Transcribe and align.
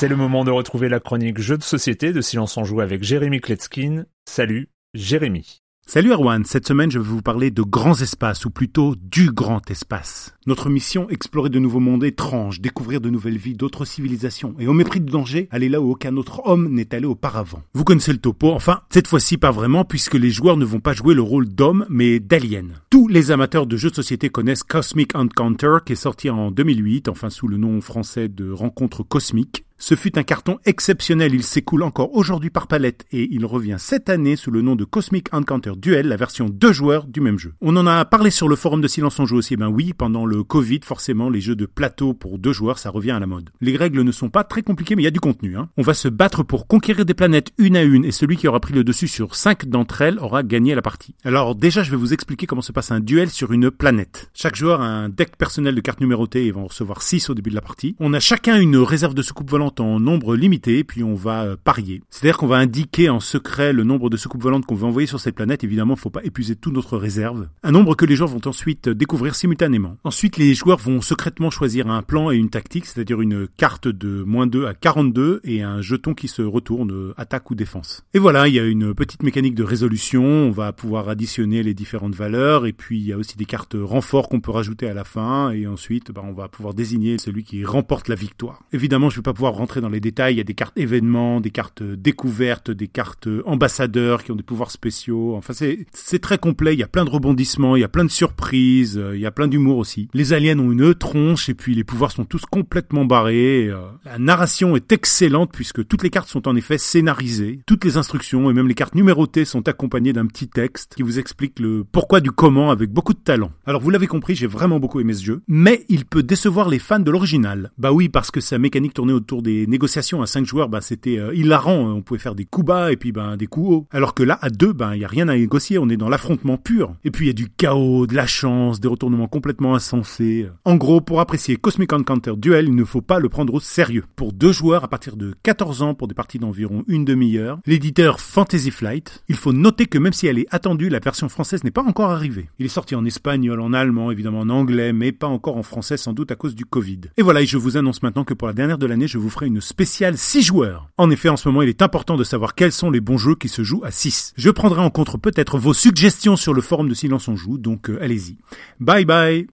C'est 0.00 0.06
le 0.06 0.14
moment 0.14 0.44
de 0.44 0.52
retrouver 0.52 0.88
la 0.88 1.00
chronique 1.00 1.40
Jeux 1.40 1.58
de 1.58 1.64
société 1.64 2.12
de 2.12 2.20
Silence 2.20 2.56
en 2.56 2.62
Joue 2.62 2.80
avec 2.80 3.02
Jérémy 3.02 3.40
Kletskin. 3.40 4.04
Salut, 4.26 4.68
Jérémy. 4.94 5.58
Salut 5.88 6.12
Erwan, 6.12 6.44
cette 6.44 6.68
semaine 6.68 6.88
je 6.88 7.00
vais 7.00 7.04
vous 7.04 7.20
parler 7.20 7.50
de 7.50 7.62
grands 7.62 8.00
espaces, 8.00 8.44
ou 8.44 8.50
plutôt 8.50 8.94
du 8.94 9.32
grand 9.32 9.68
espace. 9.72 10.36
Notre 10.46 10.70
mission, 10.70 11.10
explorer 11.10 11.50
de 11.50 11.58
nouveaux 11.58 11.80
mondes 11.80 12.04
étranges, 12.04 12.60
découvrir 12.60 13.00
de 13.00 13.10
nouvelles 13.10 13.38
vies, 13.38 13.54
d'autres 13.54 13.84
civilisations, 13.84 14.54
et 14.60 14.68
au 14.68 14.72
mépris 14.72 15.00
du 15.00 15.10
danger, 15.10 15.48
aller 15.50 15.68
là 15.68 15.80
où 15.80 15.90
aucun 15.90 16.16
autre 16.16 16.42
homme 16.44 16.72
n'est 16.72 16.94
allé 16.94 17.06
auparavant. 17.06 17.64
Vous 17.74 17.82
connaissez 17.82 18.12
le 18.12 18.18
topo, 18.18 18.52
enfin, 18.52 18.82
cette 18.90 19.08
fois-ci 19.08 19.36
pas 19.36 19.50
vraiment, 19.50 19.84
puisque 19.84 20.14
les 20.14 20.30
joueurs 20.30 20.58
ne 20.58 20.64
vont 20.64 20.78
pas 20.78 20.92
jouer 20.92 21.14
le 21.14 21.22
rôle 21.22 21.48
d'homme, 21.48 21.86
mais 21.88 22.20
d'alien. 22.20 22.74
Tous 22.88 23.08
les 23.08 23.32
amateurs 23.32 23.66
de 23.66 23.76
jeux 23.76 23.90
de 23.90 23.96
société 23.96 24.28
connaissent 24.28 24.62
Cosmic 24.62 25.16
Encounter, 25.16 25.78
qui 25.84 25.94
est 25.94 25.96
sorti 25.96 26.30
en 26.30 26.52
2008, 26.52 27.08
enfin 27.08 27.30
sous 27.30 27.48
le 27.48 27.56
nom 27.56 27.80
français 27.80 28.28
de 28.28 28.52
Rencontre 28.52 29.02
Cosmique. 29.02 29.64
Ce 29.80 29.94
fut 29.94 30.18
un 30.18 30.24
carton 30.24 30.58
exceptionnel, 30.66 31.32
il 31.32 31.44
s'écoule 31.44 31.84
encore 31.84 32.12
aujourd'hui 32.12 32.50
par 32.50 32.66
palette 32.66 33.06
et 33.12 33.28
il 33.30 33.46
revient 33.46 33.76
cette 33.78 34.08
année 34.08 34.34
sous 34.34 34.50
le 34.50 34.60
nom 34.60 34.74
de 34.74 34.84
Cosmic 34.84 35.32
Encounter 35.32 35.74
Duel, 35.76 36.08
la 36.08 36.16
version 36.16 36.48
deux 36.48 36.72
joueurs 36.72 37.06
du 37.06 37.20
même 37.20 37.38
jeu. 37.38 37.54
On 37.60 37.76
en 37.76 37.86
a 37.86 38.04
parlé 38.04 38.32
sur 38.32 38.48
le 38.48 38.56
forum 38.56 38.80
de 38.80 38.88
Silence 38.88 39.20
en 39.20 39.24
Jeu 39.24 39.36
aussi, 39.36 39.56
ben 39.56 39.68
oui, 39.68 39.92
pendant 39.92 40.26
le 40.26 40.42
Covid, 40.42 40.80
forcément, 40.82 41.30
les 41.30 41.40
jeux 41.40 41.54
de 41.54 41.64
plateau 41.64 42.12
pour 42.12 42.40
deux 42.40 42.52
joueurs, 42.52 42.80
ça 42.80 42.90
revient 42.90 43.12
à 43.12 43.20
la 43.20 43.28
mode. 43.28 43.50
Les 43.60 43.76
règles 43.76 44.02
ne 44.02 44.10
sont 44.10 44.30
pas 44.30 44.42
très 44.42 44.62
compliquées, 44.62 44.96
mais 44.96 45.02
il 45.02 45.04
y 45.04 45.08
a 45.08 45.12
du 45.12 45.20
contenu. 45.20 45.56
Hein. 45.56 45.68
On 45.76 45.82
va 45.82 45.94
se 45.94 46.08
battre 46.08 46.42
pour 46.42 46.66
conquérir 46.66 47.04
des 47.04 47.14
planètes 47.14 47.52
une 47.56 47.76
à 47.76 47.84
une 47.84 48.04
et 48.04 48.10
celui 48.10 48.36
qui 48.36 48.48
aura 48.48 48.58
pris 48.58 48.74
le 48.74 48.82
dessus 48.82 49.06
sur 49.06 49.36
cinq 49.36 49.66
d'entre 49.66 50.02
elles 50.02 50.18
aura 50.18 50.42
gagné 50.42 50.74
la 50.74 50.82
partie. 50.82 51.14
Alors 51.22 51.54
déjà, 51.54 51.84
je 51.84 51.92
vais 51.92 51.96
vous 51.96 52.12
expliquer 52.12 52.46
comment 52.46 52.62
se 52.62 52.72
passe 52.72 52.90
un 52.90 52.98
duel 52.98 53.30
sur 53.30 53.52
une 53.52 53.70
planète. 53.70 54.28
Chaque 54.34 54.56
joueur 54.56 54.80
a 54.80 54.88
un 54.88 55.08
deck 55.08 55.36
personnel 55.36 55.76
de 55.76 55.80
cartes 55.80 56.00
numérotées 56.00 56.46
et 56.46 56.50
va 56.50 56.62
en 56.62 56.66
recevoir 56.66 57.00
6 57.00 57.30
au 57.30 57.34
début 57.34 57.50
de 57.50 57.54
la 57.54 57.60
partie. 57.60 57.94
On 58.00 58.12
a 58.12 58.18
chacun 58.18 58.58
une 58.58 58.78
réserve 58.78 59.14
de 59.14 59.22
soucoupe 59.22 59.48
volante 59.48 59.67
en 59.78 60.00
nombre 60.00 60.36
limité, 60.36 60.84
puis 60.84 61.02
on 61.02 61.14
va 61.14 61.44
euh, 61.44 61.56
parier. 61.62 62.02
C'est-à-dire 62.10 62.38
qu'on 62.38 62.46
va 62.46 62.56
indiquer 62.56 63.08
en 63.08 63.20
secret 63.20 63.72
le 63.72 63.84
nombre 63.84 64.10
de 64.10 64.16
soucoupes 64.16 64.42
volantes 64.42 64.66
qu'on 64.66 64.74
veut 64.74 64.86
envoyer 64.86 65.06
sur 65.06 65.20
cette 65.20 65.34
planète. 65.34 65.64
Évidemment, 65.64 65.94
il 65.94 66.00
faut 66.00 66.10
pas 66.10 66.24
épuiser 66.24 66.56
toute 66.56 66.72
notre 66.72 66.96
réserve. 66.96 67.48
Un 67.62 67.72
nombre 67.72 67.94
que 67.94 68.04
les 68.04 68.16
joueurs 68.16 68.30
vont 68.30 68.40
ensuite 68.46 68.88
découvrir 68.88 69.34
simultanément. 69.34 69.96
Ensuite, 70.04 70.36
les 70.36 70.54
joueurs 70.54 70.78
vont 70.78 71.00
secrètement 71.00 71.50
choisir 71.50 71.88
un 71.88 72.02
plan 72.02 72.30
et 72.30 72.36
une 72.36 72.50
tactique, 72.50 72.86
c'est-à-dire 72.86 73.20
une 73.20 73.48
carte 73.56 73.88
de 73.88 74.22
moins 74.22 74.46
2 74.46 74.66
à 74.66 74.74
42 74.74 75.40
et 75.44 75.62
un 75.62 75.80
jeton 75.80 76.14
qui 76.14 76.28
se 76.28 76.42
retourne 76.42 76.92
euh, 76.92 77.14
attaque 77.16 77.50
ou 77.50 77.54
défense. 77.54 78.04
Et 78.14 78.18
voilà, 78.18 78.48
il 78.48 78.54
y 78.54 78.60
a 78.60 78.64
une 78.64 78.94
petite 78.94 79.22
mécanique 79.22 79.54
de 79.54 79.64
résolution. 79.64 80.24
On 80.24 80.50
va 80.50 80.72
pouvoir 80.72 81.08
additionner 81.08 81.62
les 81.62 81.74
différentes 81.74 82.14
valeurs 82.14 82.66
et 82.66 82.72
puis 82.72 82.98
il 82.98 83.06
y 83.06 83.12
a 83.12 83.16
aussi 83.16 83.36
des 83.36 83.44
cartes 83.44 83.76
renforts 83.78 84.28
qu'on 84.28 84.40
peut 84.40 84.50
rajouter 84.50 84.88
à 84.88 84.94
la 84.94 85.04
fin 85.04 85.50
et 85.50 85.66
ensuite, 85.66 86.12
bah, 86.12 86.22
on 86.24 86.32
va 86.32 86.48
pouvoir 86.48 86.74
désigner 86.74 87.18
celui 87.18 87.44
qui 87.44 87.64
remporte 87.64 88.08
la 88.08 88.14
victoire. 88.14 88.62
Évidemment, 88.72 89.10
je 89.10 89.16
ne 89.16 89.18
vais 89.18 89.24
pas 89.24 89.32
pouvoir 89.32 89.54
rentrer 89.58 89.80
dans 89.80 89.88
les 89.88 90.00
détails. 90.00 90.34
Il 90.34 90.38
y 90.38 90.40
a 90.40 90.44
des 90.44 90.54
cartes 90.54 90.76
événements, 90.78 91.40
des 91.40 91.50
cartes 91.50 91.82
découvertes, 91.82 92.70
des 92.70 92.88
cartes 92.88 93.28
ambassadeurs 93.44 94.24
qui 94.24 94.32
ont 94.32 94.36
des 94.36 94.42
pouvoirs 94.42 94.70
spéciaux. 94.70 95.36
Enfin, 95.36 95.52
c'est, 95.52 96.18
très 96.18 96.38
complet. 96.38 96.74
Il 96.74 96.80
y 96.80 96.82
a 96.82 96.88
plein 96.88 97.04
de 97.04 97.10
rebondissements, 97.10 97.76
il 97.76 97.80
y 97.80 97.84
a 97.84 97.88
plein 97.88 98.04
de 98.04 98.10
surprises, 98.10 99.00
il 99.14 99.20
y 99.20 99.26
a 99.26 99.30
plein 99.30 99.48
d'humour 99.48 99.78
aussi. 99.78 100.08
Les 100.14 100.32
aliens 100.32 100.58
ont 100.58 100.72
une 100.72 100.94
tronche 100.94 101.48
et 101.48 101.54
puis 101.54 101.74
les 101.74 101.84
pouvoirs 101.84 102.12
sont 102.12 102.24
tous 102.24 102.44
complètement 102.46 103.04
barrés. 103.04 103.70
La 104.04 104.18
narration 104.18 104.76
est 104.76 104.92
excellente 104.92 105.50
puisque 105.52 105.86
toutes 105.86 106.02
les 106.02 106.10
cartes 106.10 106.28
sont 106.28 106.48
en 106.48 106.56
effet 106.56 106.78
scénarisées. 106.78 107.60
Toutes 107.66 107.84
les 107.84 107.96
instructions 107.96 108.50
et 108.50 108.54
même 108.54 108.68
les 108.68 108.74
cartes 108.74 108.94
numérotées 108.94 109.44
sont 109.44 109.68
accompagnées 109.68 110.12
d'un 110.12 110.26
petit 110.26 110.48
texte 110.48 110.94
qui 110.96 111.02
vous 111.02 111.18
explique 111.18 111.58
le 111.60 111.84
pourquoi 111.84 112.20
du 112.20 112.30
comment 112.30 112.70
avec 112.70 112.90
beaucoup 112.90 113.14
de 113.14 113.18
talent. 113.18 113.52
Alors 113.66 113.80
vous 113.80 113.90
l'avez 113.90 114.06
compris, 114.06 114.34
j'ai 114.34 114.46
vraiment 114.46 114.80
beaucoup 114.80 115.00
aimé 115.00 115.14
ce 115.14 115.24
jeu, 115.24 115.42
mais 115.48 115.84
il 115.88 116.04
peut 116.04 116.22
décevoir 116.22 116.68
les 116.68 116.78
fans 116.78 117.00
de 117.00 117.10
l'original. 117.10 117.72
Bah 117.78 117.92
oui, 117.92 118.08
parce 118.08 118.30
que 118.30 118.40
sa 118.40 118.58
mécanique 118.58 118.94
tournée 118.94 119.12
autour 119.12 119.42
des 119.42 119.47
négociations 119.66 120.22
à 120.22 120.26
5 120.26 120.44
joueurs, 120.46 120.68
bah 120.68 120.80
c'était 120.80 121.18
euh, 121.18 121.34
hilarant, 121.34 121.78
on 121.78 122.02
pouvait 122.02 122.20
faire 122.20 122.34
des 122.34 122.44
coups 122.44 122.66
bas 122.66 122.92
et 122.92 122.96
puis 122.96 123.12
ben 123.12 123.36
des 123.36 123.46
coups 123.46 123.68
hauts. 123.70 123.86
Alors 123.90 124.14
que 124.14 124.22
là 124.22 124.38
à 124.40 124.50
2, 124.50 124.72
ben 124.72 124.94
il 124.94 125.00
y 125.00 125.04
a 125.04 125.08
rien 125.08 125.28
à 125.28 125.36
négocier, 125.36 125.78
on 125.78 125.88
est 125.88 125.96
dans 125.96 126.08
l'affrontement 126.08 126.56
pur. 126.56 126.94
Et 127.04 127.10
puis 127.10 127.26
il 127.26 127.28
y 127.28 127.30
a 127.30 127.34
du 127.34 127.48
chaos, 127.48 128.06
de 128.06 128.14
la 128.14 128.26
chance, 128.26 128.80
des 128.80 128.88
retournements 128.88 129.28
complètement 129.28 129.74
insensés. 129.74 130.48
En 130.64 130.76
gros, 130.76 131.00
pour 131.00 131.20
apprécier 131.20 131.56
Cosmic 131.56 131.92
Encounter 131.92 132.34
Duel, 132.36 132.66
il 132.66 132.74
ne 132.74 132.84
faut 132.84 133.02
pas 133.02 133.18
le 133.18 133.28
prendre 133.28 133.54
au 133.54 133.60
sérieux. 133.60 134.04
Pour 134.16 134.32
deux 134.32 134.52
joueurs 134.52 134.84
à 134.84 134.88
partir 134.88 135.16
de 135.16 135.34
14 135.42 135.82
ans 135.82 135.94
pour 135.94 136.08
des 136.08 136.14
parties 136.14 136.38
d'environ 136.38 136.84
une 136.88 137.04
demi-heure, 137.04 137.58
l'éditeur 137.66 138.20
Fantasy 138.20 138.70
Flight, 138.70 139.22
il 139.28 139.36
faut 139.36 139.52
noter 139.52 139.86
que 139.86 139.98
même 139.98 140.12
si 140.12 140.26
elle 140.26 140.38
est 140.38 140.46
attendue, 140.50 140.88
la 140.88 140.98
version 140.98 141.28
française 141.28 141.64
n'est 141.64 141.70
pas 141.70 141.82
encore 141.82 142.10
arrivée. 142.10 142.48
Il 142.58 142.66
est 142.66 142.70
sorti 142.70 142.94
en 142.94 143.04
espagnol, 143.04 143.60
en 143.60 143.72
allemand, 143.72 144.10
évidemment 144.10 144.40
en 144.40 144.50
anglais, 144.50 144.92
mais 144.92 145.12
pas 145.12 145.26
encore 145.26 145.56
en 145.56 145.62
français 145.62 145.96
sans 145.96 146.12
doute 146.12 146.30
à 146.30 146.36
cause 146.36 146.54
du 146.54 146.64
Covid. 146.64 147.00
Et 147.16 147.22
voilà, 147.22 147.42
et 147.42 147.46
je 147.46 147.56
vous 147.56 147.76
annonce 147.76 148.02
maintenant 148.02 148.24
que 148.24 148.34
pour 148.34 148.48
la 148.48 148.54
dernière 148.54 148.78
de 148.78 148.86
l'année, 148.86 149.08
je 149.08 149.18
vous 149.18 149.28
une 149.46 149.60
spéciale 149.60 150.18
6 150.18 150.42
joueurs. 150.42 150.88
En 150.96 151.10
effet, 151.10 151.28
en 151.28 151.36
ce 151.36 151.48
moment, 151.48 151.62
il 151.62 151.68
est 151.68 151.82
important 151.82 152.16
de 152.16 152.24
savoir 152.24 152.54
quels 152.54 152.72
sont 152.72 152.90
les 152.90 153.00
bons 153.00 153.18
jeux 153.18 153.34
qui 153.34 153.48
se 153.48 153.62
jouent 153.62 153.84
à 153.84 153.90
6. 153.90 154.34
Je 154.36 154.50
prendrai 154.50 154.80
en 154.80 154.90
compte 154.90 155.20
peut-être 155.20 155.58
vos 155.58 155.74
suggestions 155.74 156.36
sur 156.36 156.54
le 156.54 156.62
forum 156.62 156.88
de 156.88 156.94
Silence 156.94 157.28
on 157.28 157.36
Joue, 157.36 157.58
donc 157.58 157.90
euh, 157.90 158.02
allez-y. 158.02 158.36
Bye 158.80 159.04
bye 159.04 159.46